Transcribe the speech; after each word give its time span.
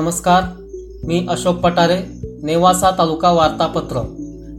नमस्कार 0.00 0.42
मी 1.04 1.26
अशोक 1.30 1.56
पटारे 1.56 1.98
नेवासा 2.42 2.90
तालुका 2.90 3.30
वार्तापत्र. 3.30 4.00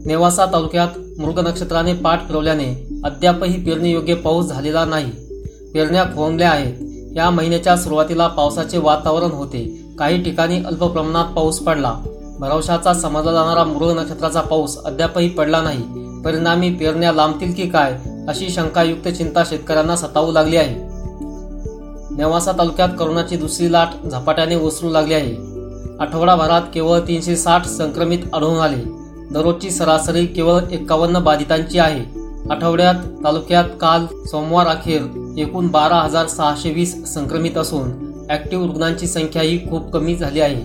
नेवासा 0.06 0.46
तालुक्यात 0.46 0.88
मृग 1.18 1.38
नक्षत्राने 1.38 1.92
पाठ 1.92 2.28
फिरवल्याने 2.28 3.00
अद्यापही 3.04 3.64
पेरणीयोग्य 3.64 4.14
पाऊस 4.14 4.46
झालेला 4.46 4.84
नाही. 4.84 5.10
पेरण्या 5.74 6.04
खोळंबल्या 6.04 6.50
आहेत. 6.50 6.74
या 7.16 7.30
महिन्याच्या 7.30 7.76
सुरुवातीला 7.76 8.26
पावसाचे 8.26 8.78
वातावरण 8.78 9.30
होते. 9.30 9.82
काही 9.98 10.22
ठिकाणी 10.22 10.64
अल्प 10.64 10.84
प्रमाणात 10.84 11.24
पाऊस 11.24 11.58
पडला. 11.58 11.94
भरवशाचा 12.38 12.94
समजला 12.94 13.32
जाणारा 13.32 13.64
मृग 13.64 13.98
नक्षत्राचा 13.98 14.40
पाऊस 14.40 14.82
अद्यापही 14.82 15.28
पडला 15.28 15.62
नाही. 15.62 15.82
परिणामी 16.24 16.74
पेरण्या 16.74 17.12
लांबतील 17.12 17.52
की 17.52 17.68
काय 17.68 17.98
अशी 18.28 18.50
शंकायुक्त 18.50 19.08
चिंता 19.08 19.44
शेतकऱ्यांना 19.44 19.96
सतावू 19.96 20.32
लागली 20.32 20.56
आहे. 20.56 20.89
नेवासा 22.20 22.52
तालुक्यात 22.52 22.88
करोनाची 22.98 23.36
दुसरी 23.36 23.72
लाट 23.72 24.08
झपाट्याने 24.08 24.56
ओसरू 24.56 24.90
लागली 24.90 25.14
आहे. 25.14 25.36
आठवडाभरात 26.00 26.62
केवळ 26.74 26.98
तीनशे 26.98 27.36
साठ 27.36 27.66
संक्रमित 27.66 28.18
आढळून 28.34 28.60
आले. 28.60 28.82
दररोजची 29.30 29.70
सरासरी 29.70 30.26
केवळ 30.26 30.60
एकावन्न 30.70 31.18
बाधितांची 31.18 31.78
आहे. 31.78 32.04
आठवड्यात 32.50 32.94
तालुक्यात 33.24 33.64
काल 33.80 34.06
सोमवार 34.26 34.66
अखेर 34.66 35.02
एकूण 35.38 35.68
बारा 35.68 35.96
हजार 35.96 36.26
सहाशे 36.26 36.70
वीस 36.70 37.14
संक्रमित 37.14 37.58
असून 37.58 37.90
ऍक्टिव्ह 38.30 38.66
रुग्णांची 38.66 39.06
संख्याही 39.06 39.70
खूप 39.70 39.92
कमी 39.92 40.16
झाली 40.16 40.40
आहे. 40.40 40.62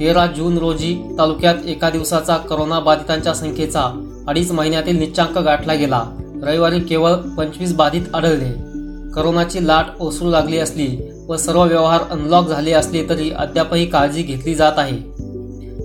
तेरा 0.00 0.26
जून 0.26 0.58
रोजी 0.58 1.14
तालुक्यात 1.18 1.54
एका 1.64 1.90
दिवसाचा 1.90 2.36
करोना 2.36 2.80
बाधितांच्या 2.80 3.34
संख्येचा 3.34 4.04
अडीच 4.28 4.52
महिन्यातील 4.52 4.98
निच्चांक 4.98 5.38
गाठला 5.38 5.74
गेला. 5.74 6.04
रविवारी 6.42 6.80
केवळ 6.80 7.12
पंचवीस 7.12 7.74
बाधित 7.74 8.14
आढळले. 8.14 8.73
करोनाची 9.14 9.66
लाट 9.66 9.84
ओसरू 10.00 10.30
लागली 10.30 10.58
असली 10.58 11.10
व 11.28 11.36
सर्व 11.36 11.62
व्यवहार 11.64 12.00
अनलॉक 12.10 12.48
झाले 12.48 12.72
असले 12.72 13.08
तरी 13.08 13.30
अद्यापही 13.30 13.86
काळजी 13.86 14.22
घेतली 14.22 14.54
जात 14.54 14.72
आहे. 14.76 14.98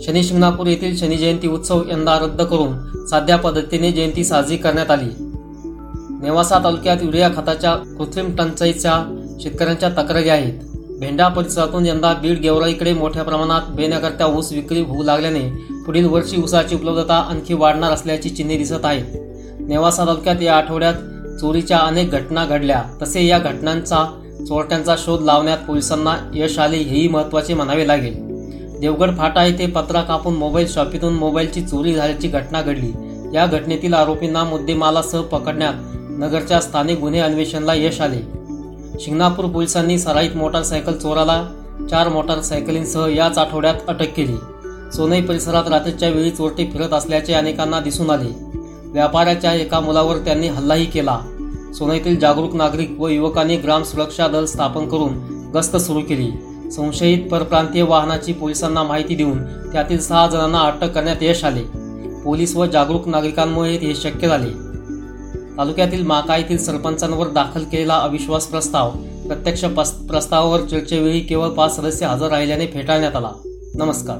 शनी 0.02 0.23
शिंगणापूर 0.23 0.67
येथील 0.67 0.98
शनी 0.98 1.17
जयंती 1.17 1.48
उत्सव 1.48 1.81
यंदा 1.92 2.20
रद्द 2.20 2.42
करून 2.42 3.06
साध्या 3.08 3.38
पद्धतीने 3.38 3.92
जयंती 3.92 4.23
साजरी 4.23 4.58
करण्यात 4.58 4.92
आली. 4.92 5.09
नेवासा 6.22 6.59
तालुक्यात 6.64 6.98
युरिया 7.02 7.30
खताच्या 7.30 7.76
कृत्रिम 7.76 8.36
टंचाईच्या 8.36 9.03
शेतकऱ्यांच्या 9.42 9.90
तक्रारी 9.90 10.30
आहेत. 10.30 10.53
भेंडा 11.00 11.28
परिसरातून 11.28 11.86
यंदा 11.86 12.14
बीड 12.14 12.40
गेवराईकडे 12.40 12.94
मोठ्या 12.94 13.23
प्रमाणात 13.23 13.62
बेण्याकरता 13.70 14.25
ऊस 14.25 14.52
विक्री 14.52 14.81
होऊ 14.81 15.03
लागल्याने 15.03 15.50
पुढील 15.86 16.06
वर्षी 16.06 16.42
ऊसाची 16.42 16.75
उपलब्धता 16.75 17.16
आणखी 17.16 17.53
वाढणार 17.53 17.92
असल्याची 17.92 18.30
चिन्हे 18.30 18.58
दिसत 18.58 18.86
आहेत. 18.86 19.06
नेवासा 19.59 20.06
तालुक्यात 20.06 20.42
या 20.42 20.56
आठवड्यात 20.56 20.94
चोरीच्या 21.42 21.78
अनेक 21.78 22.12
घटना 22.12 22.45
घडल्या. 22.45 22.84
तसे 23.02 23.26
या 23.26 23.40
घटनांचा 23.40 24.06
चोरट्यांचा 24.48 24.95
शोध 24.98 25.22
लावण्यात 25.22 25.58
पोलिसांना 25.58 26.16
यश 26.34 26.59
आले 26.59 26.78
हेही 26.78 27.08
महत्त्वाचे 27.08 27.54
म्हणावे 27.54 27.88
लागेल. 27.88 28.18
देवगड 28.80 29.18
फाटा 29.18 29.44
येथे 29.46 29.66
पत्रा 29.68 30.02
कापून 30.02 30.36
मोबाईल 30.36 30.68
शॉपीतून 30.68 31.14
मोबाईलची 31.14 31.62
चोरी 31.62 31.94
झाल्याची 31.94 32.28
घटना 32.28 32.62
घडली. 32.62 32.92
या 33.34 33.46
घटनेतील 33.46 33.94
आरोपींना 33.94 34.44
मुद्देमालासह 34.44 35.22
पकडण्यात 35.22 35.73
नगरच्या 36.09 36.62
स्थानिक 36.62 37.00
गुन्हे 37.00 37.20
अन्वेषणला 37.20 37.74
यश 37.74 38.02
आले. 38.02 38.22
शिंगणापूर 39.00 39.46
पोलिसांनी 39.46 40.00
सराईत 40.00 40.36
मोटारसायकल 40.36 40.94
चोराला 40.94 41.46
चार 41.90 42.09
मोटारसायकलींसह 42.09 43.08
याच 43.08 43.38
आठवड्यात 43.38 43.76
अटक 43.88 44.14
केली. 44.18 44.36
सोनई 44.94 45.22
परिसरात 45.22 45.64
रात्रीच्या 45.68 46.09
वेळी 46.09 46.30
चोरटे 46.30 46.70
फिरत 46.74 46.94
असल्याचे 46.94 47.34
अनेकांना 47.34 47.80
दिसून 47.80 48.09
आले. 48.09 48.48
व्यापाऱ्याच्या 48.90 49.54
एका 49.54 49.80
मुलावर 49.80 50.18
त्यांनी 50.18 50.48
हल्लाही 50.48 50.86
केला. 50.86 51.20
सोनईतील 51.76 52.20
जागरूक 52.20 52.56
नागरिक 52.56 52.96
व 53.00 53.08
युवकांनी 53.08 53.58
ग्राम 53.58 53.84
सुरक्षा 53.84 54.28
दल 54.28 54.46
स्थापन 54.46 54.88
करून 54.88 55.14
गस्त 55.54 55.78
सुरू 55.78 56.02
केली. 56.02 56.31
संशयित 56.72 57.30
परप्रांतीय 57.31 57.84
वाहनाची 57.84 58.34
पोलिसांना 58.34 58.84
माहिती 58.84 59.16
देऊन 59.16 59.44
त्यातील 59.44 60.00
सहा 60.00 60.28
जणांना 60.28 60.59
अटक 60.59 60.92
करण्यात 60.92 61.16
यश 61.22 61.44
आले. 61.44 61.62
पोलीस 62.25 62.56
व 62.56 62.66
जागरूक 62.66 63.08
नागरिकांमुळे 63.08 63.78
हे 63.78 63.96
शक्य 63.96 64.28
झाले. 64.28 64.69
तालुक्यातील 65.58 66.03
माका 66.03 66.38
येथील 66.38 66.58
सरपंचांवर 66.58 67.28
दाखल 67.28 67.63
केलेला 67.63 67.97
अविश्वास 67.97 68.46
प्रस्ताव 68.46 68.90
प्रत्यक्ष 69.28 69.66
प्रस्तावावर 70.09 70.62
चर्चेवेळी 70.62 71.19
केवळ 71.19 71.47
पाच 71.47 71.75
सदस्य 71.75 72.06
हजर 72.06 72.28
राहिल्याने 72.28 72.68
फेटाळण्यात 72.68 73.16
आला. 73.16 73.30
नमस्कार. 73.75 74.18